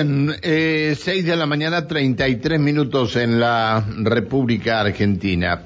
Bien, 0.00 0.32
eh, 0.42 0.96
6 0.96 1.24
de 1.24 1.34
la 1.34 1.46
mañana, 1.46 1.88
33 1.88 2.60
minutos 2.60 3.16
en 3.16 3.40
la 3.40 3.84
República 3.96 4.78
Argentina. 4.80 5.62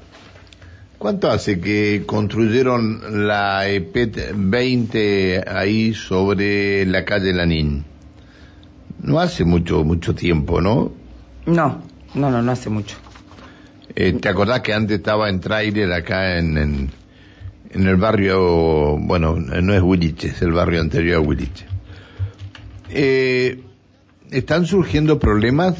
¿Cuánto 0.97 1.29
hace 1.29 1.59
que 1.59 2.01
construyeron 2.03 3.27
la 3.27 3.67
EPET 3.67 4.33
20 4.33 5.43
ahí 5.47 5.93
sobre 5.93 6.83
la 6.87 7.05
calle 7.05 7.31
Lanín? 7.31 7.85
No 9.03 9.19
hace 9.19 9.43
mucho, 9.43 9.83
mucho 9.83 10.15
tiempo, 10.15 10.59
¿no? 10.61 10.91
No, 11.45 11.83
no, 12.15 12.31
no, 12.31 12.41
no 12.41 12.51
hace 12.51 12.71
mucho. 12.71 12.97
Eh, 13.93 14.13
¿Te 14.13 14.29
acordás 14.29 14.61
que 14.61 14.73
antes 14.73 14.97
estaba 14.97 15.29
en 15.29 15.41
trailer 15.41 15.93
acá 15.93 16.39
en, 16.39 16.57
en, 16.57 16.91
en 17.69 17.87
el 17.87 17.97
barrio, 17.97 18.97
bueno, 18.97 19.35
no 19.35 19.75
es 19.75 19.81
Huiliche, 19.83 20.29
es 20.29 20.41
el 20.41 20.53
barrio 20.53 20.81
anterior 20.81 21.17
a 21.17 21.19
Huiliche? 21.19 21.67
Eh, 22.89 23.61
están 24.31 24.65
surgiendo 24.65 25.19
problemas 25.19 25.75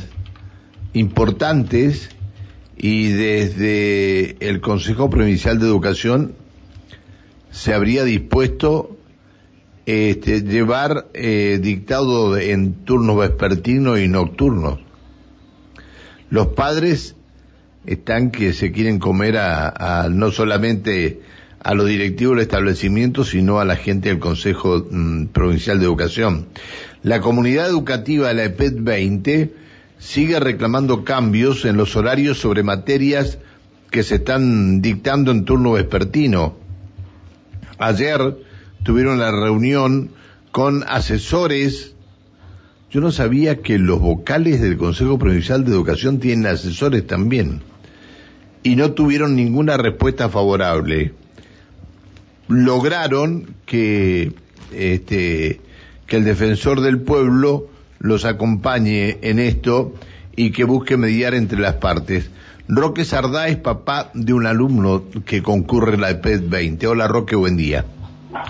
importantes 0.94 2.10
y 2.78 3.10
desde 3.10 4.38
el 4.48 4.62
Consejo 4.62 5.10
Provincial 5.10 5.60
de 5.60 5.66
Educación 5.66 6.36
se 7.52 7.74
habría 7.74 8.04
dispuesto 8.04 8.98
este, 9.86 10.42
llevar 10.42 11.08
eh, 11.14 11.60
dictado 11.62 12.38
en 12.38 12.74
turnos 12.86 13.18
vespertinos 13.18 14.00
y 14.00 14.08
nocturnos. 14.08 14.80
Los 16.30 16.48
padres 16.48 17.16
están 17.86 18.32
que 18.32 18.54
se 18.54 18.72
quieren 18.72 18.98
comer 18.98 19.38
a, 19.38 20.04
a 20.04 20.10
no 20.10 20.32
solamente 20.32 21.22
a 21.64 21.74
los 21.74 21.88
directivos 21.88 22.36
del 22.36 22.44
establecimiento, 22.44 23.24
sino 23.24 23.60
a 23.60 23.66
la 23.66 23.78
gente 23.78 24.10
del 24.10 24.20
Consejo 24.20 24.86
mm, 24.90 25.28
Provincial 25.28 25.80
de 25.80 25.86
Educación. 25.86 26.48
La 27.04 27.22
comunidad 27.22 27.68
educativa 27.68 28.28
de 28.28 28.34
la 28.34 28.44
EPET 28.46 28.76
20 28.80 29.54
sigue 29.98 30.40
reclamando 30.40 31.06
cambios 31.06 31.64
en 31.66 31.78
los 31.78 31.96
horarios 31.96 32.38
sobre 32.38 32.64
materias 32.64 33.40
que 33.90 34.04
se 34.04 34.16
están 34.16 34.82
dictando 34.82 35.32
en 35.32 35.46
turno 35.46 35.74
vespertino. 35.74 36.56
Ayer 37.78 38.38
tuvieron 38.84 39.20
la 39.20 39.32
reunión 39.32 40.12
con 40.52 40.84
asesores. 40.88 41.96
Yo 42.92 43.02
no 43.02 43.12
sabía 43.12 43.62
que 43.62 43.80
los 43.80 44.00
vocales 44.00 44.62
del 44.62 44.78
Consejo 44.78 45.18
Provincial 45.18 45.64
de 45.64 45.72
Educación 45.72 46.20
tienen 46.20 46.48
asesores 46.48 47.08
también. 47.08 47.62
Y 48.64 48.76
no 48.76 48.92
tuvieron 48.92 49.36
ninguna 49.36 49.78
respuesta 49.78 50.30
favorable. 50.30 51.14
Lograron 52.48 53.56
que 53.66 54.34
este 54.72 55.62
que 56.08 56.18
el 56.18 56.26
defensor 56.26 56.82
del 56.82 57.00
pueblo 57.02 57.68
los 58.00 58.26
acompañe 58.26 59.18
en 59.22 59.40
esto 59.40 59.94
y 60.36 60.52
que 60.52 60.66
busque 60.66 60.98
mediar 60.98 61.34
entre 61.34 61.60
las 61.60 61.76
partes. 61.76 62.30
Roque 62.68 63.06
Sardá 63.06 63.48
es 63.48 63.58
papá 63.58 64.10
de 64.14 64.34
un 64.34 64.46
alumno 64.46 65.04
que 65.26 65.42
concurre 65.42 65.96
en 65.96 66.02
la 66.02 66.10
EPED 66.12 66.44
20. 66.50 66.88
Hola 66.88 67.08
Roque, 67.08 67.36
buen 67.36 67.56
día. 67.56 67.86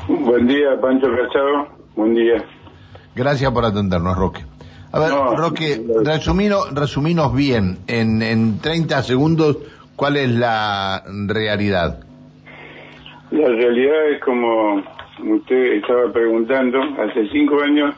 Buen 0.08 0.48
día, 0.48 0.80
Pancho 0.82 1.08
Cachado. 1.08 1.68
Buen 1.96 2.16
día. 2.16 2.44
Gracias 3.16 3.52
por 3.52 3.66
atendernos, 3.66 4.18
Roque. 4.18 4.42
A 4.92 5.00
ver, 5.00 5.10
No, 5.10 5.36
Roque, 5.36 5.82
no. 5.86 6.02
resumino, 6.04 6.66
resuminos 6.72 7.34
bien, 7.36 7.80
en, 7.88 8.22
en 8.22 8.60
30 8.60 9.02
segundos, 9.04 9.58
cuál 9.96 10.18
es 10.18 10.30
la 10.32 11.04
realidad. 11.28 12.00
La 13.34 13.48
realidad 13.48 14.12
es 14.12 14.22
como 14.22 14.84
usted 15.24 15.74
estaba 15.74 16.14
preguntando, 16.14 16.80
hace 17.00 17.28
cinco 17.30 17.64
años 17.64 17.96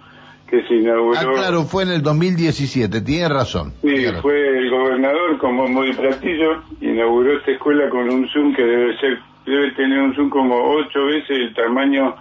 que 0.47 0.63
se 0.63 0.75
inauguró. 0.75 1.17
Ah, 1.19 1.33
claro, 1.33 1.63
fue 1.63 1.83
en 1.83 1.89
el 1.89 2.01
2017, 2.01 3.01
tiene 3.01 3.27
razón. 3.27 3.73
Sí, 3.81 4.05
fue 4.21 4.57
el 4.57 4.69
gobernador 4.69 5.37
como 5.39 5.67
muy 5.67 5.91
platillo, 5.91 6.63
inauguró 6.79 7.37
esta 7.37 7.51
escuela 7.51 7.89
con 7.89 8.09
un 8.09 8.29
Zoom 8.29 8.55
que 8.55 8.63
debe 8.63 8.97
ser, 8.97 9.19
debe 9.45 9.71
tener 9.71 9.99
un 9.99 10.15
Zoom 10.15 10.29
como 10.29 10.55
ocho 10.55 11.03
veces 11.03 11.31
el 11.31 11.53
tamaño 11.53 12.15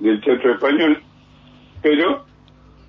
del 0.00 0.20
Teatro 0.20 0.52
Español, 0.52 0.98
pero 1.80 2.26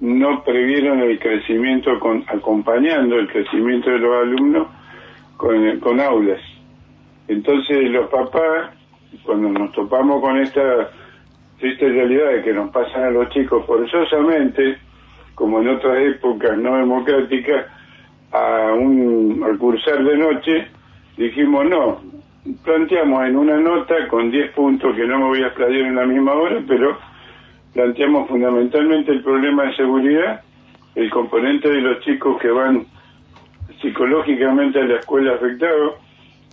no 0.01 0.43
previeron 0.43 0.99
el 1.03 1.17
crecimiento, 1.19 1.97
con, 2.01 2.25
acompañando 2.27 3.15
el 3.15 3.29
crecimiento 3.29 3.91
de 3.91 3.99
los 3.99 4.23
alumnos 4.23 4.67
con, 5.37 5.79
con 5.79 6.01
aulas. 6.01 6.41
Entonces 7.29 7.89
los 7.91 8.09
papás, 8.09 8.71
cuando 9.23 9.49
nos 9.49 9.71
topamos 9.71 10.21
con 10.21 10.37
esta 10.37 10.89
triste 11.59 11.89
realidad 11.89 12.31
de 12.31 12.43
que 12.43 12.53
nos 12.53 12.71
pasan 12.71 13.03
a 13.03 13.11
los 13.11 13.29
chicos 13.29 13.65
forzosamente, 13.65 14.77
como 15.35 15.61
en 15.61 15.69
otras 15.69 15.97
épocas 15.99 16.57
no 16.57 16.77
democráticas, 16.77 17.65
a 18.31 18.73
un 18.73 19.41
al 19.43 19.57
cursar 19.57 20.03
de 20.03 20.17
noche, 20.17 20.67
dijimos 21.17 21.65
no, 21.67 22.01
planteamos 22.63 23.25
en 23.25 23.35
una 23.35 23.57
nota 23.57 24.07
con 24.07 24.31
10 24.31 24.51
puntos 24.51 24.95
que 24.95 25.05
no 25.05 25.19
me 25.19 25.25
voy 25.25 25.43
a 25.43 25.47
explayar 25.47 25.81
en 25.81 25.95
la 25.95 26.05
misma 26.05 26.33
hora, 26.33 26.61
pero 26.67 26.97
planteamos 27.73 28.27
fundamentalmente 28.27 29.11
el 29.11 29.23
problema 29.23 29.63
de 29.63 29.75
seguridad, 29.75 30.41
el 30.95 31.09
componente 31.09 31.69
de 31.69 31.81
los 31.81 31.99
chicos 32.01 32.39
que 32.41 32.49
van 32.49 32.85
psicológicamente 33.81 34.79
a 34.79 34.83
la 34.83 34.95
escuela 34.95 35.35
afectados 35.35 35.95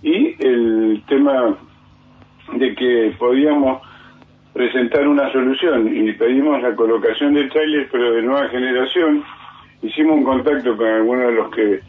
y 0.02 0.34
el 0.38 1.02
tema 1.08 1.56
de 2.52 2.74
que 2.74 3.14
podíamos 3.18 3.82
presentar 4.52 5.06
una 5.06 5.30
solución 5.32 5.94
y 5.94 6.12
pedimos 6.12 6.62
la 6.62 6.74
colocación 6.74 7.34
de 7.34 7.44
trailers 7.48 7.88
pero 7.92 8.12
de 8.12 8.22
nueva 8.22 8.48
generación. 8.48 9.22
Hicimos 9.82 10.16
un 10.16 10.24
contacto 10.24 10.76
con 10.76 10.86
algunos 10.86 11.26
de 11.26 11.32
los 11.32 11.50
que 11.50 11.80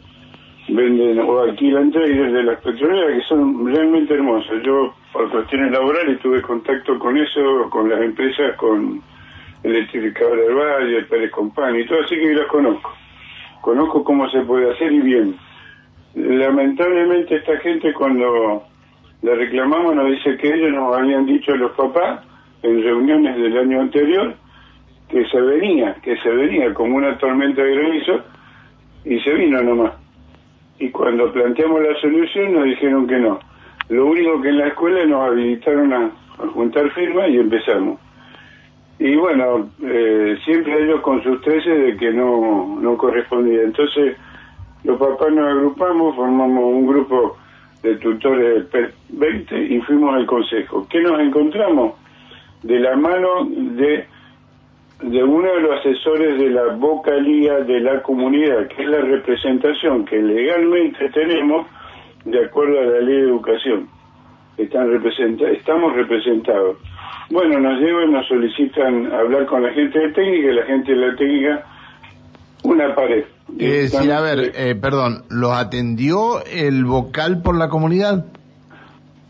venden 0.68 1.18
o 1.20 1.40
alquilan 1.40 1.90
trailers 1.90 2.32
de 2.32 2.42
las 2.42 2.60
petroleras 2.60 3.16
que 3.16 3.28
son 3.28 3.66
realmente 3.66 4.12
hermosos. 4.12 4.62
Yo 4.62 4.94
por 5.12 5.30
cuestiones 5.30 5.72
laborales 5.72 6.20
tuve 6.20 6.42
contacto 6.42 6.98
con 6.98 7.16
eso 7.16 7.70
con 7.70 7.88
las 7.88 8.02
empresas 8.02 8.54
con 8.56 9.02
Electrificadora 9.62 10.42
del 10.42 10.54
Valle, 10.54 10.96
el 10.98 11.06
Pérez 11.06 11.30
Company 11.30 11.80
y 11.80 11.86
todo 11.86 12.00
así 12.04 12.16
que 12.16 12.34
las 12.34 12.46
conozco. 12.46 12.92
Conozco 13.62 14.04
cómo 14.04 14.28
se 14.30 14.42
puede 14.42 14.70
hacer 14.70 14.92
y 14.92 15.00
bien. 15.00 15.36
Lamentablemente 16.14 17.36
esta 17.36 17.56
gente 17.58 17.92
cuando 17.94 18.67
le 19.22 19.34
reclamamos 19.34 19.94
nos 19.94 20.10
dice 20.10 20.36
que 20.36 20.54
ellos 20.54 20.72
nos 20.72 20.96
habían 20.96 21.26
dicho 21.26 21.56
los 21.56 21.72
papás 21.72 22.24
en 22.62 22.82
reuniones 22.82 23.36
del 23.36 23.56
año 23.58 23.80
anterior 23.80 24.34
que 25.08 25.24
se 25.26 25.40
venía, 25.40 25.94
que 26.02 26.16
se 26.18 26.28
venía 26.28 26.72
como 26.74 26.96
una 26.96 27.16
tormenta 27.18 27.62
de 27.62 27.74
granizo 27.74 28.20
y 29.04 29.18
se 29.20 29.34
vino 29.34 29.62
nomás. 29.62 29.92
Y 30.78 30.90
cuando 30.90 31.32
planteamos 31.32 31.82
la 31.82 31.98
solución 32.00 32.54
nos 32.54 32.64
dijeron 32.64 33.06
que 33.06 33.18
no. 33.18 33.40
Lo 33.88 34.06
único 34.06 34.40
que 34.40 34.50
en 34.50 34.58
la 34.58 34.68
escuela 34.68 35.04
nos 35.06 35.30
habilitaron 35.30 35.92
a, 35.92 36.10
a 36.38 36.46
juntar 36.48 36.90
firmas 36.90 37.28
y 37.30 37.38
empezamos. 37.38 37.98
Y 38.98 39.16
bueno, 39.16 39.70
eh, 39.82 40.36
siempre 40.44 40.84
ellos 40.84 41.00
con 41.00 41.22
sus 41.22 41.40
treces 41.40 41.86
de 41.86 41.96
que 41.96 42.12
no, 42.12 42.78
no 42.80 42.96
correspondía. 42.96 43.62
Entonces 43.62 44.16
los 44.84 44.98
papás 44.98 45.32
nos 45.32 45.48
agrupamos, 45.48 46.16
formamos 46.16 46.64
un 46.64 46.86
grupo 46.86 47.36
de 47.82 47.96
tutores 47.96 48.70
del 48.70 48.92
P20 49.10 49.70
y 49.70 49.80
fuimos 49.80 50.14
al 50.14 50.26
consejo. 50.26 50.86
¿Qué 50.90 51.00
nos 51.00 51.20
encontramos? 51.20 51.94
De 52.62 52.78
la 52.80 52.96
mano 52.96 53.46
de, 53.48 54.04
de 55.02 55.24
uno 55.24 55.54
de 55.54 55.60
los 55.60 55.80
asesores 55.80 56.38
de 56.38 56.50
la 56.50 56.74
vocalía 56.74 57.60
de 57.60 57.80
la 57.80 58.02
comunidad, 58.02 58.66
que 58.68 58.82
es 58.82 58.88
la 58.88 59.00
representación 59.00 60.04
que 60.04 60.20
legalmente 60.20 61.08
tenemos 61.10 61.66
de 62.24 62.44
acuerdo 62.44 62.80
a 62.80 62.84
la 62.84 63.00
ley 63.00 63.16
de 63.16 63.28
educación. 63.28 63.88
Están 64.56 64.90
representa 64.90 65.48
estamos 65.50 65.94
representados. 65.94 66.78
Bueno, 67.30 67.60
nos 67.60 67.80
llevan, 67.80 68.12
nos 68.12 68.26
solicitan 68.26 69.12
hablar 69.12 69.46
con 69.46 69.62
la 69.62 69.70
gente 69.70 69.98
de 69.98 70.08
técnica 70.10 70.48
y 70.48 70.54
la 70.54 70.64
gente 70.64 70.92
de 70.92 71.06
la 71.06 71.16
técnica 71.16 71.64
una 72.64 72.94
pared. 72.94 73.24
Es 73.56 73.92
decir, 73.92 74.12
a 74.12 74.20
ver, 74.20 74.52
eh, 74.54 74.74
perdón, 74.74 75.24
¿los 75.30 75.52
atendió 75.52 76.44
el 76.44 76.84
vocal 76.84 77.42
por 77.42 77.56
la 77.56 77.68
comunidad? 77.68 78.26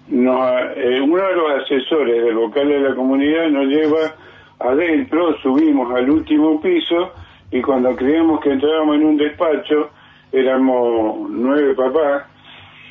No, 0.08 0.58
eh, 0.58 1.00
uno 1.00 1.22
de 1.22 1.34
los 1.34 1.62
asesores 1.62 2.24
del 2.24 2.34
vocal 2.34 2.68
de 2.68 2.80
la 2.80 2.94
comunidad 2.94 3.48
nos 3.50 3.66
lleva 3.66 4.14
adentro, 4.58 5.36
subimos 5.42 5.94
al 5.94 6.10
último 6.10 6.60
piso 6.60 7.12
y 7.50 7.62
cuando 7.62 7.94
creíamos 7.94 8.40
que 8.40 8.52
entrábamos 8.52 8.96
en 8.96 9.04
un 9.04 9.16
despacho, 9.16 9.90
éramos 10.32 11.30
nueve 11.30 11.74
papás, 11.74 12.24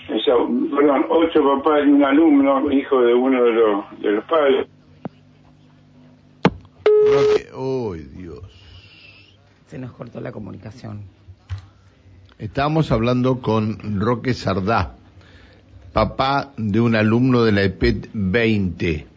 o 0.09 0.19
sea, 0.19 0.35
perdón, 0.75 1.05
ocho 1.09 1.43
papás 1.43 1.81
y 1.85 1.89
un 1.89 2.03
alumno, 2.03 2.71
hijo 2.71 3.01
de 3.01 3.13
uno 3.13 3.43
de 3.43 3.51
los, 3.51 3.99
de 3.99 4.11
los 4.11 4.23
padres. 4.25 4.67
Uy, 7.55 7.99
Dios. 8.15 8.39
Se 9.65 9.77
nos 9.77 9.91
cortó 9.91 10.21
la 10.21 10.31
comunicación. 10.31 11.16
Estábamos 12.39 12.91
hablando 12.91 13.41
con 13.41 13.99
Roque 13.99 14.35
Sardá, 14.35 14.95
papá 15.91 16.53
de 16.55 16.79
un 16.79 16.95
alumno 16.95 17.43
de 17.43 17.51
la 17.51 17.63
EPET 17.63 18.09
20. 18.13 19.07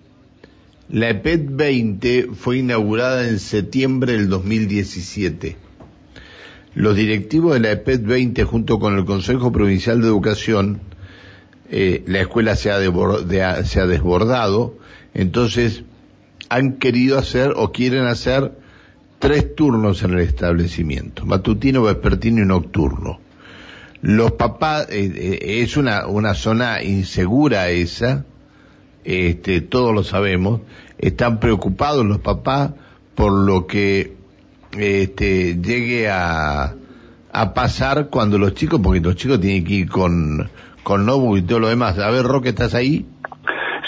La 0.89 1.11
EPET 1.11 1.49
20 1.51 2.29
fue 2.33 2.57
inaugurada 2.57 3.29
en 3.29 3.39
septiembre 3.39 4.15
del 4.15 4.31
2017. 4.31 5.59
los 6.73 6.97
directivos 6.97 7.53
de 7.53 7.61
la 7.61 7.73
EPET 7.73 8.03
20 8.05 8.45
junto 8.45 8.79
con 8.79 8.97
el 8.97 9.05
Consejo 9.05 9.53
Provincial 9.53 10.01
de 10.01 10.07
Educación, 10.07 10.81
eh, 11.69 12.03
la 12.07 12.21
escuela 12.23 12.57
se 12.57 12.71
ha, 12.71 13.65
se 13.65 13.81
ha 13.81 13.87
desbordado, 13.87 14.79
entonces 15.13 15.85
han 16.49 16.79
querido 16.79 17.19
hacer 17.19 17.53
o 17.55 17.71
quieren 17.71 18.07
hacer 18.07 18.53
tres 19.21 19.55
turnos 19.55 20.03
en 20.03 20.15
el 20.15 20.21
establecimiento, 20.21 21.27
matutino, 21.27 21.83
vespertino 21.83 22.43
y 22.43 22.47
nocturno. 22.47 23.21
Los 24.03 24.33
papás, 24.33 24.89
eh, 24.91 25.13
eh, 25.15 25.63
es 25.63 25.77
una, 25.77 26.07
una 26.07 26.33
zona 26.35 26.83
insegura 26.83 27.69
esa, 27.69 28.25
este, 29.05 29.61
todos 29.61 29.95
lo 29.95 30.03
sabemos, 30.03 30.63
están 30.99 31.39
preocupados 31.39 32.05
los 32.05 32.19
papás 32.19 32.73
por 33.15 33.33
lo 33.33 33.67
que 33.67 34.17
este, 34.73 35.57
llegue 35.61 36.09
a, 36.09 36.75
a 37.33 37.55
pasar 37.55 38.09
cuando 38.09 38.39
los 38.39 38.55
chicos, 38.55 38.81
porque 38.83 39.01
los 39.01 39.17
chicos 39.17 39.39
tienen 39.39 39.65
que 39.65 39.75
ir 39.75 39.91
con, 39.91 40.49
con 40.83 41.05
Nobu 41.05 41.37
y 41.37 41.43
todo 41.43 41.61
lo 41.61 41.69
demás. 41.69 41.99
A 41.99 42.11
ver, 42.11 42.25
Roque, 42.25 42.49
¿estás 42.49 42.75
ahí? 42.75 43.05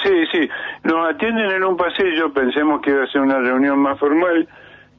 Sí, 0.03 0.13
sí. 0.31 0.49
Nos 0.85 1.15
atienden 1.15 1.53
en 1.53 1.65
un 1.65 1.77
pasillo, 1.79 2.35
pensemos 2.35 2.83
que 2.83 2.91
iba 2.91 3.05
a 3.05 3.07
ser 3.07 3.23
una 3.23 3.39
reunión 3.39 3.79
más 3.79 3.99
formal. 3.99 4.47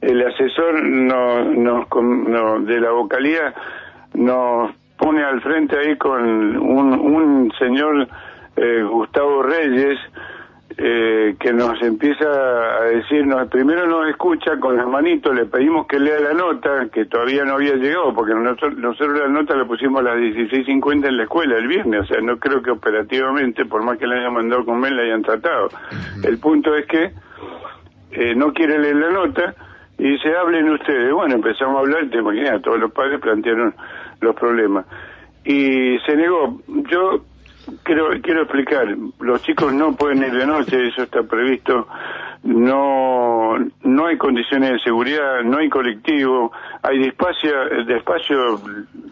El 0.06 0.26
asesor 0.26 0.82
no, 0.82 1.44
no, 1.44 2.60
de 2.60 2.80
la 2.80 2.90
vocalía 2.90 3.54
nos 4.14 4.70
pone 4.98 5.24
al 5.24 5.40
frente 5.40 5.78
ahí 5.78 5.96
con 5.96 6.56
un, 6.56 6.92
un 6.92 7.52
señor 7.58 8.06
eh, 8.56 8.82
Gustavo 8.82 9.42
Reyes, 9.42 9.98
eh, 10.76 11.36
que 11.38 11.52
nos 11.52 11.80
empieza 11.82 12.26
a 12.26 12.82
decirnos, 12.84 13.48
primero 13.48 13.86
nos 13.86 14.08
escucha 14.10 14.58
con 14.58 14.76
las 14.76 14.86
manitos, 14.86 15.34
le 15.34 15.46
pedimos 15.46 15.86
que 15.86 15.98
lea 15.98 16.20
la 16.20 16.34
nota, 16.34 16.88
que 16.92 17.06
todavía 17.06 17.44
no 17.44 17.54
había 17.54 17.76
llegado, 17.76 18.12
porque 18.12 18.34
nosotros, 18.34 18.76
nosotros 18.76 19.18
la 19.20 19.28
nota 19.28 19.56
la 19.56 19.64
pusimos 19.64 20.00
a 20.00 20.04
las 20.04 20.16
16.50 20.16 21.08
en 21.08 21.16
la 21.16 21.22
escuela 21.22 21.56
el 21.56 21.68
viernes, 21.68 22.02
o 22.02 22.06
sea, 22.06 22.20
no 22.20 22.38
creo 22.38 22.60
que 22.60 22.72
operativamente, 22.72 23.64
por 23.64 23.82
más 23.82 23.98
que 23.98 24.06
la 24.06 24.16
hayan 24.16 24.34
mandado 24.34 24.64
con 24.64 24.80
mail, 24.80 24.96
la 24.96 25.02
hayan 25.04 25.22
tratado. 25.22 25.68
El 26.22 26.38
punto 26.38 26.74
es 26.74 26.86
que 26.86 27.12
eh, 28.10 28.34
no 28.34 28.52
quiere 28.52 28.78
leer 28.78 28.96
la 28.96 29.10
nota 29.10 29.54
y 29.98 30.18
se 30.18 30.36
hablen 30.36 30.70
ustedes. 30.70 31.12
Bueno, 31.12 31.36
empezamos 31.36 31.76
a 31.76 31.80
hablar, 31.80 32.08
te 32.10 32.18
imaginas, 32.18 32.62
todos 32.62 32.78
los 32.78 32.92
padres 32.92 33.20
plantearon 33.20 33.74
los 34.20 34.34
problemas. 34.34 34.86
Y 35.44 35.98
se 36.00 36.16
negó. 36.16 36.60
Yo 36.90 37.24
quiero, 37.82 38.08
quiero 38.22 38.42
explicar, 38.42 38.96
los 39.20 39.42
chicos 39.42 39.72
no 39.72 39.94
pueden 39.94 40.22
ir 40.22 40.32
de 40.32 40.46
noche, 40.46 40.88
eso 40.88 41.02
está 41.02 41.22
previsto, 41.22 41.86
no 42.42 43.43
hay 44.14 44.18
condiciones 44.18 44.70
de 44.70 44.78
seguridad, 44.78 45.42
no 45.42 45.58
hay 45.58 45.68
colectivo, 45.68 46.52
hay 46.82 46.98
despacio, 47.00 47.50
despacio 47.84 48.60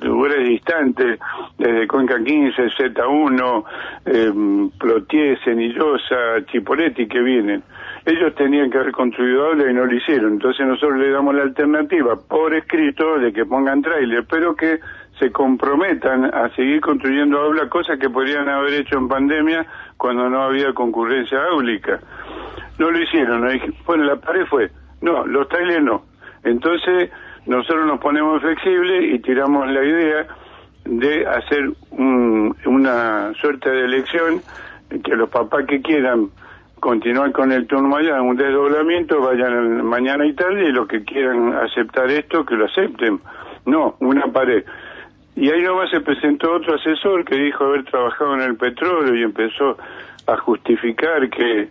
lugares 0.01 0.49
distantes, 0.49 1.19
desde 1.59 1.89
Cuenca 1.89 2.23
15, 2.23 2.69
Z1, 2.69 3.65
eh, 4.07 4.71
Plotier, 4.79 5.39
Cenillosa, 5.43 6.47
Chipoletti 6.47 7.09
que 7.09 7.21
vienen. 7.21 7.65
Ellos 8.07 8.33
tenían 8.37 8.71
que 8.71 8.79
haber 8.79 8.93
construido 8.93 9.47
aula 9.47 9.71
y 9.71 9.75
no 9.75 9.87
lo 9.87 9.95
hicieron, 9.95 10.35
entonces 10.35 10.67
nosotros 10.67 10.99
le 10.99 11.11
damos 11.11 11.35
la 11.35 11.43
alternativa 11.43 12.17
por 12.17 12.55
escrito 12.55 13.19
de 13.19 13.33
que 13.33 13.45
pongan 13.45 13.83
trailer, 13.83 14.25
pero 14.29 14.55
que 14.55 14.79
se 15.19 15.33
comprometan 15.33 16.27
a 16.27 16.49
seguir 16.55 16.81
construyendo 16.81 17.41
aulas, 17.41 17.69
cosas 17.69 17.99
que 17.99 18.09
podrían 18.09 18.49
haber 18.49 18.75
hecho 18.75 18.99
en 18.99 19.09
pandemia 19.09 19.67
cuando 19.97 20.29
no 20.29 20.43
había 20.43 20.73
concurrencia 20.73 21.45
áulica. 21.45 22.01
No 22.79 22.91
lo 22.91 23.01
hicieron, 23.01 23.47
bueno, 23.85 24.05
la 24.05 24.17
pared 24.17 24.47
fue, 24.47 24.71
no, 25.03 25.27
los 25.27 25.49
trailers 25.49 25.85
no. 25.85 26.05
Entonces, 26.45 27.11
nosotros 27.47 27.87
nos 27.87 28.01
ponemos 28.01 28.41
flexibles 28.41 29.15
y 29.15 29.19
tiramos 29.19 29.69
la 29.71 29.85
idea 29.85 30.27
de 30.85 31.27
hacer 31.27 31.71
una 31.91 33.33
suerte 33.35 33.71
de 33.71 33.85
elección, 33.85 34.41
que 35.05 35.17
los 35.17 35.29
papás 35.29 35.67
que 35.67 35.81
quieran 35.81 36.29
continuar 36.81 37.31
con 37.33 37.53
el 37.53 37.67
turno 37.67 37.97
allá, 37.97 38.21
un 38.21 38.37
desdoblamiento, 38.37 39.21
vayan 39.21 39.85
mañana 39.85 40.27
y 40.27 40.35
tarde, 40.35 40.65
y 40.65 40.73
los 40.73 40.89
que 40.89 41.05
quieran 41.05 41.55
aceptar 41.55 42.11
esto, 42.11 42.45
que 42.45 42.57
lo 42.57 42.67
acepten. 42.67 43.21
No, 43.67 43.97
una 44.01 44.27
pared. 44.27 44.65
Y 45.37 45.49
ahí 45.51 45.63
nomás 45.63 45.91
se 45.91 46.01
presentó 46.01 46.53
otro 46.53 46.75
asesor 46.75 47.25
que 47.25 47.37
dijo 47.37 47.65
haber 47.65 47.85
trabajado 47.85 48.35
en 48.35 48.43
el 48.43 48.57
petróleo 48.57 49.15
y 49.15 49.23
empezó 49.23 49.77
a 50.27 50.37
justificar 50.37 51.31
que 51.31 51.69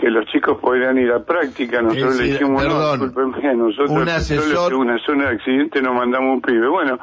que 0.00 0.08
los 0.10 0.24
chicos 0.26 0.58
podrían 0.58 0.96
ir 0.96 1.12
a 1.12 1.22
práctica, 1.22 1.82
nosotros 1.82 2.18
le 2.18 2.24
dijimos, 2.24 2.64
no, 2.64 2.96
nosotros 3.54 3.90
un 3.90 4.08
asesor... 4.08 4.74
una 4.74 4.98
zona 5.04 5.28
de 5.28 5.36
accidente 5.36 5.82
nos 5.82 5.94
mandamos 5.94 6.36
un 6.36 6.40
pibe. 6.40 6.68
Bueno, 6.68 6.98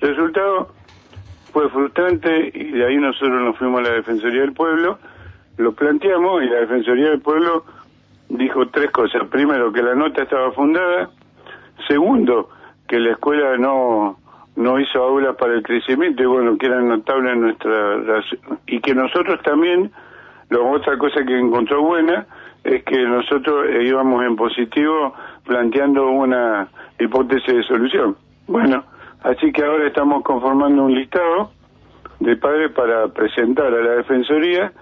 el 0.00 0.08
resultado 0.10 0.68
fue 1.50 1.70
frustrante 1.70 2.50
y 2.52 2.72
de 2.72 2.86
ahí 2.86 2.96
nosotros 2.96 3.42
nos 3.42 3.56
fuimos 3.56 3.80
a 3.80 3.84
la 3.84 3.94
Defensoría 3.94 4.42
del 4.42 4.52
Pueblo, 4.52 4.98
lo 5.56 5.72
planteamos 5.72 6.42
y 6.42 6.46
la 6.46 6.60
Defensoría 6.60 7.08
del 7.08 7.22
Pueblo 7.22 7.64
dijo 8.28 8.68
tres 8.68 8.90
cosas. 8.90 9.26
Primero, 9.28 9.72
que 9.72 9.82
la 9.82 9.94
nota 9.94 10.22
estaba 10.22 10.52
fundada. 10.52 11.08
Segundo, 11.88 12.50
que 12.86 12.98
la 12.98 13.12
escuela 13.12 13.56
no 13.56 14.18
no 14.54 14.78
hizo 14.78 15.02
aulas 15.02 15.34
para 15.36 15.54
el 15.54 15.62
crecimiento 15.62 16.22
y 16.22 16.26
bueno, 16.26 16.58
que 16.58 16.66
eran 16.66 16.86
notables 16.86 17.32
en 17.32 17.40
nuestra... 17.40 18.22
y 18.66 18.80
que 18.80 18.94
nosotros 18.94 19.40
también, 19.42 19.90
lo, 20.50 20.70
otra 20.70 20.98
cosa 20.98 21.24
que 21.24 21.38
encontró 21.38 21.82
buena 21.82 22.26
es 22.64 22.84
que 22.84 22.98
nosotros 23.02 23.66
eh, 23.68 23.84
íbamos 23.84 24.24
en 24.24 24.36
positivo 24.36 25.14
planteando 25.44 26.08
una 26.10 26.68
hipótesis 26.98 27.54
de 27.54 27.62
solución. 27.64 28.16
Bueno, 28.46 28.84
así 29.22 29.52
que 29.52 29.64
ahora 29.64 29.86
estamos 29.86 30.22
conformando 30.22 30.84
un 30.84 30.94
listado 30.94 31.50
de 32.20 32.36
padres 32.36 32.70
para 32.72 33.08
presentar 33.08 33.66
a 33.66 33.82
la 33.82 33.90
Defensoría 33.96 34.72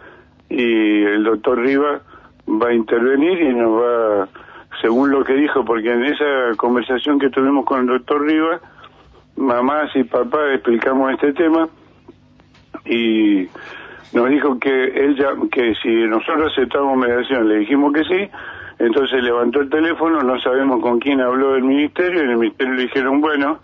y 0.49 1.03
el 1.05 1.25
doctor 1.25 1.59
Riva 1.59 2.01
va 2.49 2.69
a 2.69 2.75
intervenir 2.75 3.41
y 3.41 3.55
nos 3.55 3.81
va, 3.81 4.29
según 4.83 5.11
lo 5.11 5.25
que 5.25 5.35
dijo, 5.35 5.65
porque 5.65 5.93
en 5.93 6.05
esa 6.05 6.57
conversación 6.57 7.19
que 7.19 7.31
tuvimos 7.31 7.65
con 7.65 7.81
el 7.81 7.87
doctor 7.87 8.23
Riva, 8.27 8.61
mamás 9.37 9.95
y 9.95 10.05
papás 10.05 10.55
explicamos 10.55 11.13
este 11.13 11.33
tema 11.33 11.69
y 12.85 13.47
nos 14.13 14.29
dijo 14.29 14.59
que 14.59 14.71
él 14.71 15.17
ya, 15.17 15.29
que 15.51 15.75
si 15.83 15.89
nosotros 16.07 16.53
aceptamos 16.53 16.97
mediación, 16.97 17.49
le 17.49 17.59
dijimos 17.59 17.93
que 17.93 18.05
sí, 18.05 18.31
entonces 18.79 19.23
levantó 19.23 19.61
el 19.61 19.71
teléfono, 19.71 20.23
no 20.23 20.41
sabemos 20.41 20.83
con 20.83 20.99
quién 20.99 21.21
habló 21.21 21.53
del 21.53 21.65
ministerio, 21.65 22.21
y 22.21 22.25
en 22.25 22.31
el 22.31 22.37
ministerio 22.39 22.75
le 22.75 22.83
dijeron, 22.83 23.21
bueno, 23.21 23.61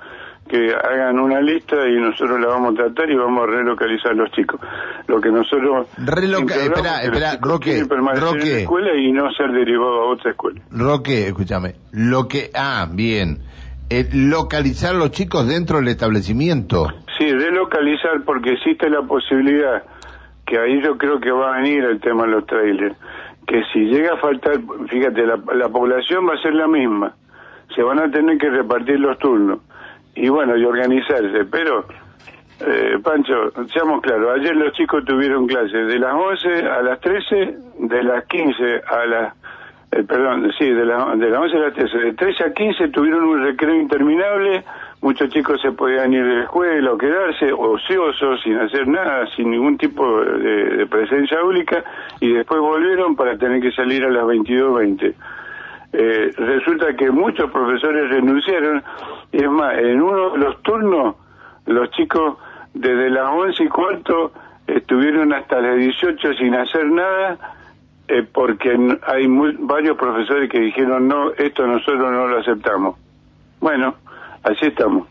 que 0.49 0.73
hagan 0.73 1.19
una 1.19 1.41
lista 1.41 1.77
y 1.89 2.01
nosotros 2.01 2.39
la 2.41 2.47
vamos 2.47 2.75
a 2.75 2.85
tratar 2.85 3.11
y 3.11 3.17
vamos 3.17 3.43
a 3.43 3.47
relocalizar 3.47 4.13
a 4.13 4.15
los 4.15 4.31
chicos. 4.31 4.61
Lo 5.09 5.21
que 5.21 5.31
nosotros... 5.31 5.89
Reloca 5.99 6.55
espera, 6.55 7.03
espera, 7.03 7.39
Roque, 7.41 7.85
Roque. 7.89 8.43
En 8.43 8.53
la 8.53 8.59
escuela 8.61 8.95
y 8.97 9.11
no 9.11 9.31
ser 9.33 9.51
derivado 9.51 10.03
a 10.03 10.13
otra 10.13 10.31
escuela. 10.31 10.61
Roque, 10.71 11.27
escúchame, 11.27 11.75
lo 11.93 12.29
que... 12.29 12.51
Ah, 12.55 12.87
bien 12.89 13.39
eh, 13.89 14.09
localizar 14.13 14.97
a 14.97 14.99
los 14.99 15.13
chicos 15.13 15.47
dentro 15.47 15.79
del 15.79 15.89
establecimiento. 15.89 16.89
Sí, 17.19 17.31
relocalizar 17.31 18.25
porque 18.25 18.55
existe 18.55 18.91
la 18.91 19.03
posibilidad, 19.03 19.85
que 20.47 20.59
ahí 20.59 20.81
yo 20.81 20.97
creo 20.97 21.21
que 21.21 21.31
va 21.31 21.55
a 21.55 21.61
venir 21.61 21.85
el 21.85 22.01
tema 22.01 22.25
de 22.25 22.31
los 22.31 22.47
trailers, 22.47 22.97
que 23.47 23.63
si 23.73 23.81
llega 23.87 24.15
a 24.15 24.17
faltar, 24.19 24.59
fíjate, 24.89 25.27
la, 25.27 25.39
la 25.55 25.69
población 25.69 26.29
va 26.29 26.35
a 26.35 26.43
ser 26.43 26.55
la 26.55 26.69
misma, 26.69 27.15
se 27.75 27.83
van 27.83 27.99
a 27.99 28.11
tener 28.11 28.39
que 28.39 28.51
repartir 28.51 29.01
los 29.01 29.19
turnos 29.19 29.61
y 30.15 30.29
bueno, 30.29 30.57
y 30.57 30.65
organizarse, 30.65 31.45
pero 31.51 31.87
eh, 32.61 32.99
Pancho, 33.03 33.53
seamos 33.73 34.01
claros, 34.01 34.39
ayer 34.41 34.57
los 34.57 34.73
chicos 34.73 35.05
tuvieron 35.05 35.47
clases 35.47 35.89
de 35.89 35.99
las 35.99 36.15
11 36.15 36.67
a 36.67 36.83
las 36.83 37.01
13, 37.01 37.55
de 37.81 38.03
las 38.03 38.25
15 38.25 38.83
a 38.87 39.07
las 39.07 39.35
eh, 39.93 40.03
perdón, 40.03 40.51
sí, 40.59 40.65
de 40.65 40.85
la, 40.85 41.15
de 41.17 41.31
la 41.31 41.41
11 41.41 41.57
a 41.57 41.61
las 41.61 41.75
13, 41.75 41.99
de 41.99 42.13
13 42.15 42.45
a 42.45 42.53
15 42.53 42.89
tuvieron 42.89 43.25
un 43.25 43.43
recreo 43.43 43.75
interminable, 43.75 44.65
muchos 45.07 45.31
chicos 45.31 45.61
se 45.63 45.71
podían 45.71 46.13
ir 46.13 46.25
de 46.25 46.35
la 46.35 46.43
escuela 46.43 46.93
o 46.93 46.99
quedarse 46.99 47.53
ociosos, 47.53 48.41
sin 48.43 48.59
hacer 48.59 48.89
nada, 48.89 49.25
sin 49.37 49.53
ningún 49.53 49.79
tipo 49.79 50.03
de, 50.21 50.85
presencia 50.87 51.41
pública, 51.43 51.85
y 52.19 52.33
después 52.33 52.61
volvieron 52.61 53.15
para 53.15 53.39
tener 53.39 53.63
que 53.63 53.71
salir 53.71 54.03
a 54.05 54.11
las 54.11 54.25
22.20. 54.25 55.15
Eh, 55.93 56.31
resulta 56.37 56.97
que 56.97 57.09
muchos 57.13 57.49
profesores 57.53 58.11
renunciaron, 58.11 58.83
y 59.31 59.45
es 59.45 59.49
más, 59.49 59.79
en 59.79 60.03
uno 60.03 60.31
de 60.31 60.39
los 60.39 60.61
turnos, 60.63 61.15
los 61.67 61.89
chicos 61.93 62.39
desde 62.75 63.09
las 63.09 63.29
11 63.31 63.63
y 63.63 63.69
cuarto 63.69 64.33
estuvieron 64.67 65.33
hasta 65.33 65.61
las 65.61 65.77
18 65.77 66.35
sin 66.35 66.53
hacer 66.57 66.85
nada, 66.85 67.39
eh, 68.09 68.25
porque 68.25 68.77
hay 69.07 69.27
varios 69.61 69.97
profesores 69.97 70.51
que 70.51 70.59
dijeron 70.59 71.07
no, 71.07 71.31
esto 71.31 71.65
nosotros 71.65 72.11
no 72.11 72.27
lo 72.27 72.41
aceptamos. 72.41 72.97
Bueno, 73.61 73.95
así 74.47 74.67
estamos. 74.67 75.07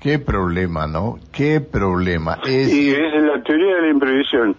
Qué 0.00 0.18
problema, 0.18 0.86
¿no? 0.86 1.18
Qué 1.32 1.60
problema. 1.60 2.38
Es... 2.44 2.72
Y 2.72 2.90
es 2.90 3.22
la 3.22 3.42
teoría 3.42 3.76
de 3.76 3.82
la 3.82 3.88
imprevisión. 3.90 4.56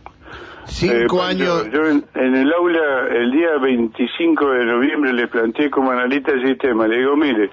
Cinco 0.65 1.17
eh, 1.17 1.29
años. 1.29 1.69
Yo, 1.71 1.87
en, 1.87 2.05
el 2.13 2.53
aula, 2.53 3.07
el 3.09 3.31
día 3.31 3.57
25 3.59 4.51
de 4.51 4.65
noviembre, 4.65 5.13
le 5.13 5.27
planteé 5.27 5.71
como 5.71 5.91
analista 5.91 6.31
el 6.31 6.47
sistema. 6.47 6.87
Le 6.87 6.99
digo, 6.99 7.17
mire, 7.17 7.49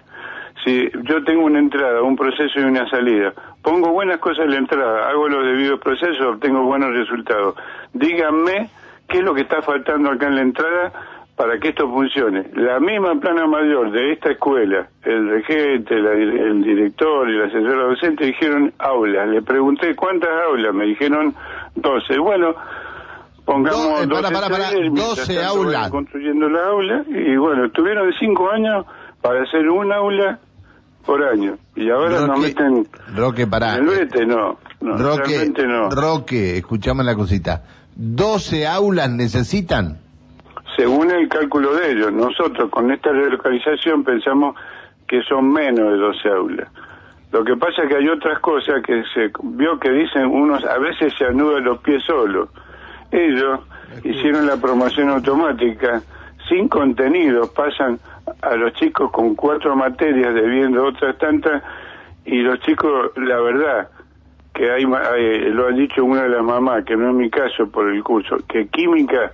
si 0.65 0.91
yo 1.05 1.25
tengo 1.25 1.45
una 1.45 1.59
entrada, 1.59 2.03
un 2.03 2.15
proceso 2.15 2.61
y 2.61 2.65
una 2.65 2.89
salida, 2.91 3.33
pongo 3.63 3.91
buenas 3.91 4.19
cosas 4.19 4.45
en 4.45 4.51
la 4.51 4.59
entrada, 4.59 5.09
hago 5.09 5.29
los 5.29 5.45
debidos 5.45 5.81
procesos, 5.81 6.21
obtengo 6.21 6.63
buenos 6.65 6.93
resultados. 6.93 7.55
Díganme 7.95 8.69
qué 9.09 9.19
es 9.19 9.25
lo 9.25 9.35
que 9.35 9.43
está 9.43 9.63
faltando 9.63 10.11
acá 10.11 10.27
en 10.27 10.35
la 10.35 10.43
entrada 10.43 10.93
para 11.39 11.61
que 11.61 11.69
esto 11.69 11.89
funcione. 11.89 12.51
La 12.55 12.81
misma 12.81 13.15
plana 13.21 13.47
mayor 13.47 13.93
de 13.93 14.13
esta 14.13 14.33
escuela, 14.33 14.89
el 15.05 15.31
regente, 15.31 15.95
el 15.95 16.65
director 16.65 17.31
y 17.31 17.39
la 17.39 17.47
asesora 17.47 17.85
docente 17.85 18.27
dijeron 18.27 18.73
aulas. 18.77 19.29
Le 19.29 19.41
pregunté 19.43 19.95
cuántas 19.95 20.31
aulas, 20.49 20.75
me 20.75 20.87
dijeron 20.87 21.33
12. 21.77 22.19
Bueno, 22.19 22.57
pongamos 23.45 24.09
Do, 24.09 24.17
para, 24.17 24.31
para, 24.31 24.49
para, 24.49 24.71
12 24.73 25.45
aulas. 25.45 25.91
Construyendo 25.93 26.49
la 26.49 26.67
aula 26.67 27.05
y 27.07 27.37
bueno, 27.37 27.71
tuvieron 27.71 28.13
cinco 28.19 28.51
años 28.51 28.85
para 29.23 29.45
hacer 29.45 29.69
un 29.69 29.93
aula 29.93 30.41
por 31.07 31.23
año. 31.23 31.57
Y 31.77 31.89
ahora 31.89 32.27
nos 32.27 32.41
meten... 32.41 32.85
Roque, 33.15 33.47
pará. 33.47 33.77
En 33.77 33.89
el 33.89 34.27
no. 34.27 34.59
no 34.81 34.97
Roque, 34.97 35.53
no. 35.69 35.89
Roque, 35.89 36.57
escuchame 36.57 37.05
la 37.05 37.15
cosita. 37.15 37.63
¿12 37.97 38.67
aulas 38.67 39.09
necesitan? 39.09 40.08
Según 40.79 41.11
el 41.11 41.29
cálculo 41.29 41.75
de 41.75 41.91
ellos. 41.91 42.13
Nosotros 42.13 42.71
con 42.71 42.93
esta 42.93 43.11
relocalización 43.11 44.05
pensamos 44.05 44.55
que 45.09 45.21
son 45.23 45.53
menos 45.53 45.91
de 45.91 45.97
12 45.97 46.29
aulas. 46.29 46.71
Lo 47.33 47.43
que 47.43 47.57
pasa 47.57 47.83
es 47.83 47.89
que 47.89 47.97
hay 47.97 48.09
otras 48.09 48.39
cosas 48.39 48.81
que 48.85 49.03
se 49.13 49.33
vio 49.43 49.81
que 49.81 49.91
dicen 49.91 50.27
unos, 50.27 50.65
a 50.65 50.79
veces 50.79 51.13
se 51.19 51.25
anudan 51.25 51.65
los 51.65 51.79
pies 51.79 52.05
solos. 52.05 52.51
Ellos 53.11 53.59
hicieron 54.05 54.47
la 54.47 54.57
promoción 54.57 55.09
automática 55.09 56.01
sin 56.49 56.69
contenidos, 56.69 57.51
pasan 57.51 57.99
a 58.41 58.55
los 58.55 58.73
chicos 58.75 59.11
con 59.11 59.35
cuatro 59.35 59.75
materias 59.75 60.33
debiendo 60.33 60.85
otras 60.85 61.19
tantas 61.19 61.61
y 62.25 62.37
los 62.37 62.61
chicos, 62.61 63.11
la 63.17 63.41
verdad, 63.41 63.89
que 64.55 64.71
hay, 64.71 64.85
lo 64.85 65.67
ha 65.67 65.73
dicho 65.73 66.05
una 66.05 66.23
de 66.23 66.29
las 66.29 66.45
mamás, 66.45 66.85
que 66.85 66.97
no 66.97 67.11
es 67.11 67.17
mi 67.17 67.31
caso 67.31 67.69
por 67.69 67.91
el 67.91 68.05
curso, 68.05 68.37
que 68.49 68.69
química 68.69 69.33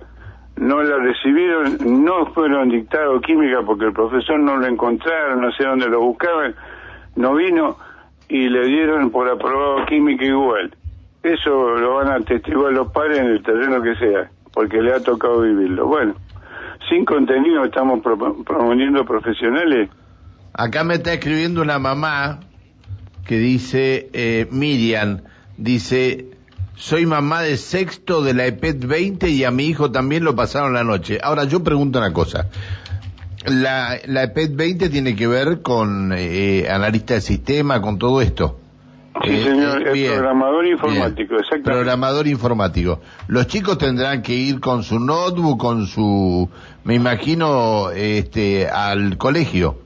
no 0.57 0.81
la 0.81 0.97
recibieron, 0.97 2.03
no 2.03 2.27
fueron 2.27 2.69
dictados 2.69 3.21
química 3.21 3.61
porque 3.65 3.85
el 3.85 3.93
profesor 3.93 4.39
no 4.39 4.57
lo 4.57 4.65
encontraron, 4.67 5.41
no 5.41 5.51
sé 5.51 5.65
dónde 5.65 5.87
lo 5.87 6.01
buscaban, 6.01 6.55
no 7.15 7.35
vino 7.35 7.77
y 8.29 8.49
le 8.49 8.65
dieron 8.67 9.11
por 9.11 9.29
aprobado 9.29 9.85
química 9.85 10.25
igual. 10.25 10.73
Eso 11.23 11.75
lo 11.75 11.95
van 11.95 12.07
a 12.07 12.15
atestiguar 12.15 12.71
los 12.71 12.91
padres 12.91 13.19
en 13.19 13.27
el 13.27 13.43
terreno 13.43 13.81
que 13.81 13.95
sea, 13.95 14.29
porque 14.53 14.81
le 14.81 14.93
ha 14.93 15.01
tocado 15.01 15.41
vivirlo. 15.41 15.87
Bueno, 15.87 16.15
sin 16.89 17.03
contenido 17.03 17.65
estamos 17.65 18.01
promoviendo 18.01 19.03
profesionales. 19.05 19.89
Acá 20.53 20.83
me 20.83 20.95
está 20.95 21.13
escribiendo 21.13 21.61
una 21.61 21.79
mamá 21.79 22.39
que 23.25 23.37
dice, 23.37 24.09
eh, 24.13 24.47
Miriam, 24.51 25.21
dice, 25.57 26.27
soy 26.75 27.05
mamá 27.05 27.41
de 27.41 27.57
sexto 27.57 28.21
de 28.21 28.33
la 28.33 28.45
EPET 28.45 28.85
20 28.85 29.29
y 29.29 29.43
a 29.43 29.51
mi 29.51 29.65
hijo 29.65 29.91
también 29.91 30.23
lo 30.23 30.35
pasaron 30.35 30.73
la 30.73 30.83
noche. 30.83 31.19
Ahora 31.21 31.45
yo 31.45 31.63
pregunto 31.63 31.99
una 31.99 32.13
cosa. 32.13 32.49
La, 33.45 33.97
la 34.05 34.23
EPET 34.23 34.55
20 34.55 34.89
tiene 34.89 35.15
que 35.15 35.27
ver 35.27 35.61
con 35.61 36.13
eh, 36.15 36.67
analista 36.69 37.13
de 37.13 37.21
sistema, 37.21 37.81
con 37.81 37.99
todo 37.99 38.21
esto. 38.21 38.59
Sí, 39.23 39.31
eh, 39.31 39.43
señor, 39.43 39.87
es 39.87 40.11
programador 40.11 40.65
informático, 40.65 41.35
exactamente. 41.35 41.71
Programador 41.71 42.27
informático. 42.27 42.99
Los 43.27 43.47
chicos 43.47 43.77
tendrán 43.77 44.21
que 44.21 44.33
ir 44.33 44.59
con 44.59 44.83
su 44.83 44.99
notebook, 44.99 45.57
con 45.57 45.87
su, 45.87 46.49
me 46.83 46.95
imagino, 46.95 47.91
este, 47.91 48.67
al 48.67 49.17
colegio. 49.17 49.84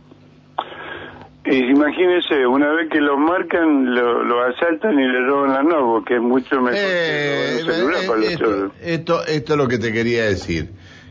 Imagínese, 1.56 2.46
una 2.46 2.72
vez 2.74 2.90
que 2.90 3.02
los 3.02 3.18
marcan, 3.18 3.94
lo, 3.94 4.44
asaltan 4.44 5.00
y 5.00 5.08
le 5.08 5.26
roban 5.26 5.54
la 5.54 5.64
notebook, 5.64 6.08
que 6.08 6.16
es 6.16 6.22
mucho 6.22 6.62
mejor 6.62 6.80
eh, 6.80 7.60
esto, 7.60 8.72
esto, 8.82 9.26
esto 9.26 9.54
es 9.54 9.58
lo 9.58 9.68
que 9.68 9.78
te 9.78 9.92
quería 9.92 10.26
decir. 10.26 10.70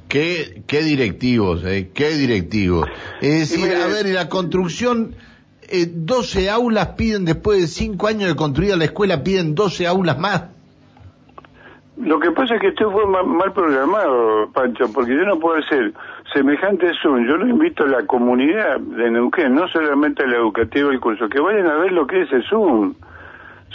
Qué, 0.09 0.62
qué 0.66 0.83
directivos, 0.83 1.64
eh, 1.64 1.90
qué 1.92 2.11
directivos. 2.11 2.88
Es 3.21 3.50
decir, 3.50 3.75
a 3.75 3.87
ver, 3.88 4.07
y 4.07 4.12
la 4.12 4.28
construcción 4.28 5.14
eh, 5.62 5.87
12 5.92 6.49
aulas 6.49 6.88
piden 6.97 7.26
después 7.26 7.61
de 7.61 7.66
5 7.66 8.07
años 8.07 8.28
de 8.28 8.37
construida 8.37 8.76
la 8.76 8.85
escuela, 8.85 9.23
piden 9.23 9.54
12 9.54 9.87
aulas 9.87 10.18
más. 10.18 10.45
Lo 12.00 12.21
que 12.21 12.31
pasa 12.31 12.55
es 12.55 12.61
que 12.61 12.69
esto 12.69 12.90
fue 12.93 13.07
mal, 13.07 13.52
programado, 13.52 14.49
Pancho, 14.52 14.85
porque 14.93 15.17
yo 15.17 15.25
no 15.25 15.38
puedo 15.38 15.59
hacer 15.59 15.93
semejante 16.33 16.93
Zoom. 17.02 17.26
Yo 17.26 17.37
lo 17.37 17.49
invito 17.49 17.85
a 17.85 17.88
la 17.88 18.07
comunidad 18.07 18.78
de 18.78 19.11
Neuquén, 19.11 19.55
no 19.55 19.67
solamente 19.69 20.23
a 20.23 20.26
la 20.26 20.37
educativa 20.37 20.90
del 20.90 21.00
curso, 21.00 21.28
que 21.28 21.40
vayan 21.40 21.67
a 21.67 21.78
ver 21.78 21.93
lo 21.93 22.07
que 22.07 22.23
es 22.23 22.33
el 22.33 22.45
Zoom. 22.45 22.95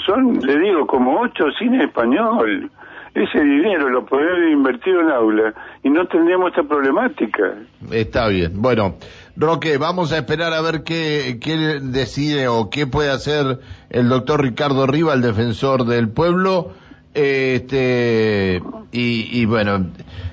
Son, 0.05 0.39
le 0.39 0.57
digo, 0.57 0.87
como 0.87 1.19
ocho 1.19 1.45
cines 1.59 1.83
español. 1.83 2.71
Ese 3.13 3.43
dinero 3.43 3.89
lo 3.89 4.05
podría 4.05 4.49
invertir 4.49 4.95
en 4.95 5.11
aula 5.11 5.53
y 5.83 5.89
no 5.91 6.07
tendríamos 6.07 6.49
esta 6.49 6.63
problemática. 6.63 7.53
Está 7.91 8.27
bien. 8.27 8.53
Bueno, 8.55 8.95
Roque, 9.35 9.77
vamos 9.77 10.11
a 10.11 10.17
esperar 10.17 10.51
a 10.53 10.61
ver 10.61 10.83
qué, 10.83 11.37
qué 11.39 11.79
decide 11.79 12.47
o 12.47 12.71
qué 12.71 12.87
puede 12.87 13.11
hacer 13.11 13.59
el 13.91 14.09
doctor 14.09 14.41
Ricardo 14.41 14.87
Riva, 14.87 15.13
el 15.13 15.21
defensor 15.21 15.85
del 15.85 16.09
pueblo. 16.09 16.71
Este, 17.13 18.61
y, 18.91 19.45
bueno, 19.45 19.91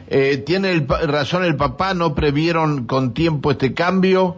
eh, 0.08 0.38
tiene 0.38 0.86
razón 1.06 1.44
el 1.44 1.56
papá, 1.56 1.94
no 1.94 2.14
previeron 2.14 2.86
con 2.86 3.14
tiempo 3.14 3.50
este 3.50 3.74
cambio. 3.74 4.36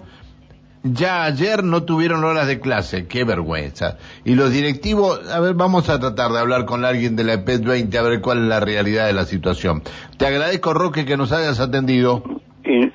Ya 0.84 1.22
ayer 1.22 1.62
no 1.62 1.84
tuvieron 1.84 2.24
horas 2.24 2.48
de 2.48 2.58
clase, 2.58 3.06
qué 3.06 3.22
vergüenza. 3.22 3.98
Y 4.24 4.34
los 4.34 4.52
directivos, 4.52 5.30
a 5.30 5.38
ver, 5.38 5.54
vamos 5.54 5.88
a 5.88 6.00
tratar 6.00 6.32
de 6.32 6.40
hablar 6.40 6.64
con 6.64 6.84
alguien 6.84 7.14
de 7.14 7.22
la 7.22 7.34
EPET 7.34 7.62
20 7.62 7.96
a 7.96 8.02
ver 8.02 8.20
cuál 8.20 8.38
es 8.38 8.44
la 8.48 8.58
realidad 8.58 9.06
de 9.06 9.12
la 9.12 9.24
situación. 9.24 9.82
Te 10.16 10.26
agradezco, 10.26 10.74
Roque, 10.74 11.04
que 11.04 11.16
nos 11.16 11.30
hayas 11.30 11.60
atendido 11.60 12.24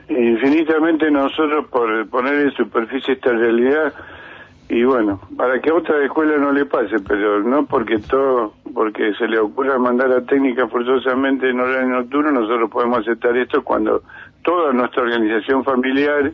infinitamente 0.09 1.11
nosotros 1.11 1.65
por 1.69 2.09
poner 2.09 2.35
en 2.35 2.51
superficie 2.51 3.15
esta 3.15 3.31
realidad 3.31 3.93
y 4.69 4.83
bueno, 4.83 5.21
para 5.37 5.61
que 5.61 5.69
a 5.69 5.75
otra 5.75 6.03
escuela 6.03 6.37
no 6.37 6.51
le 6.51 6.65
pase, 6.65 6.97
pero 7.07 7.41
no 7.41 7.65
porque 7.65 7.99
todo, 7.99 8.53
porque 8.73 9.13
se 9.13 9.27
le 9.27 9.39
ocurra 9.39 9.77
mandar 9.77 10.11
a 10.11 10.25
técnica 10.25 10.67
forzosamente 10.67 11.49
en 11.49 11.59
horario 11.59 11.87
nocturno, 11.87 12.31
nosotros 12.31 12.69
podemos 12.69 12.99
aceptar 12.99 13.37
esto 13.37 13.63
cuando 13.63 14.03
toda 14.43 14.73
nuestra 14.73 15.03
organización 15.03 15.63
familiar 15.63 16.33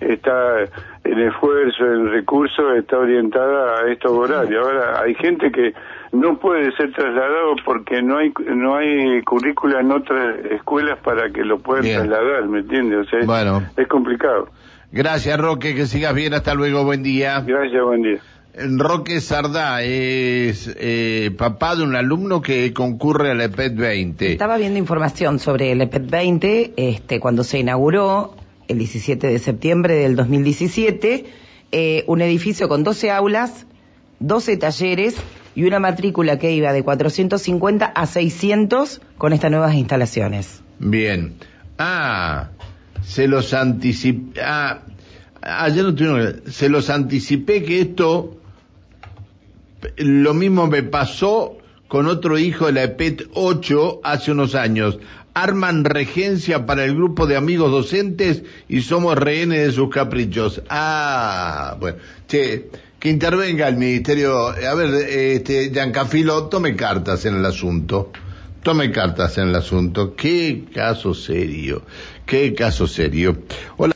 está 0.00 0.64
en 1.04 1.18
esfuerzo, 1.18 1.84
en 1.84 2.10
recursos, 2.10 2.76
está 2.76 2.98
orientada 2.98 3.80
a 3.80 3.90
estos 3.90 4.10
horarios. 4.10 4.66
Ahora, 4.66 5.00
hay 5.00 5.14
gente 5.14 5.50
que 5.50 5.72
no 6.12 6.36
puede 6.38 6.72
ser 6.76 6.92
trasladado 6.92 7.54
porque 7.64 8.02
no 8.02 8.18
hay 8.18 8.32
no 8.54 8.76
hay 8.76 9.22
currícula 9.22 9.80
en 9.80 9.92
otras 9.92 10.44
escuelas 10.50 10.98
para 10.98 11.30
que 11.30 11.42
lo 11.42 11.58
puedan 11.58 11.84
trasladar, 11.84 12.46
¿me 12.48 12.60
entiendes? 12.60 13.06
O 13.06 13.10
sea, 13.10 13.20
bueno. 13.24 13.62
es 13.76 13.88
complicado. 13.88 14.48
Gracias, 14.92 15.38
Roque, 15.38 15.74
que 15.74 15.86
sigas 15.86 16.14
bien, 16.14 16.34
hasta 16.34 16.54
luego, 16.54 16.84
buen 16.84 17.02
día. 17.02 17.40
Gracias, 17.40 17.82
buen 17.82 18.02
día. 18.02 18.20
Roque 18.54 19.22
Sardá 19.22 19.82
es 19.82 20.70
eh, 20.78 21.30
papá 21.38 21.74
de 21.74 21.84
un 21.84 21.96
alumno 21.96 22.42
que 22.42 22.74
concurre 22.74 23.30
al 23.30 23.40
EPET 23.40 23.74
20. 23.74 24.32
Estaba 24.32 24.58
viendo 24.58 24.78
información 24.78 25.38
sobre 25.38 25.72
el 25.72 25.80
EPET 25.80 26.10
20 26.10 26.72
este, 26.76 27.18
cuando 27.18 27.44
se 27.44 27.60
inauguró 27.60 28.34
el 28.68 28.76
17 28.76 29.26
de 29.26 29.38
septiembre 29.38 29.94
del 29.94 30.16
2017, 30.16 31.24
eh, 31.72 32.04
un 32.06 32.20
edificio 32.20 32.68
con 32.68 32.84
12 32.84 33.10
aulas, 33.10 33.66
12 34.20 34.58
talleres 34.58 35.16
y 35.54 35.64
una 35.64 35.80
matrícula 35.80 36.38
que 36.38 36.52
iba 36.52 36.74
de 36.74 36.82
450 36.82 37.86
a 37.86 38.06
600 38.06 39.00
con 39.16 39.32
estas 39.32 39.50
nuevas 39.50 39.74
instalaciones. 39.74 40.62
Bien. 40.78 41.34
Ah, 41.78 42.50
se 43.04 43.28
los 43.28 43.54
anticipé. 43.54 44.40
Ah, 44.42 44.82
ayer 45.40 45.84
no 45.84 45.94
tuvieron. 45.94 46.42
Se 46.50 46.68
los 46.68 46.90
anticipé 46.90 47.62
que 47.62 47.80
esto. 47.80 48.38
Lo 49.96 50.32
mismo 50.34 50.68
me 50.68 50.82
pasó 50.82 51.58
con 51.88 52.06
otro 52.06 52.38
hijo 52.38 52.66
de 52.66 52.72
la 52.72 52.84
EPET 52.84 53.28
8 53.34 54.00
hace 54.04 54.30
unos 54.30 54.54
años 54.54 54.98
arman 55.34 55.84
regencia 55.84 56.66
para 56.66 56.84
el 56.84 56.94
grupo 56.94 57.26
de 57.26 57.36
amigos 57.36 57.70
docentes 57.70 58.42
y 58.68 58.82
somos 58.82 59.16
rehenes 59.16 59.66
de 59.66 59.72
sus 59.72 59.88
caprichos. 59.88 60.62
Ah, 60.68 61.76
bueno, 61.80 61.98
che, 62.28 62.68
que 62.98 63.08
intervenga 63.08 63.68
el 63.68 63.76
ministerio. 63.76 64.48
A 64.48 64.74
ver, 64.74 64.94
este, 64.94 65.70
Giancafilo, 65.70 66.44
tome 66.44 66.76
cartas 66.76 67.24
en 67.24 67.36
el 67.36 67.46
asunto. 67.46 68.12
Tome 68.62 68.92
cartas 68.92 69.38
en 69.38 69.48
el 69.48 69.56
asunto. 69.56 70.14
Qué 70.14 70.64
caso 70.72 71.14
serio. 71.14 71.82
Qué 72.24 72.54
caso 72.54 72.86
serio. 72.86 73.42
Hola. 73.76 73.90